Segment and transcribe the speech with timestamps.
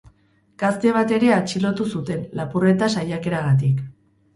[0.63, 3.91] Gazte bat ere atxilotu zuten, lapurreta saiakeragatik.